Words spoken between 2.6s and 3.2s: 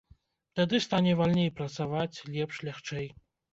лягчэй.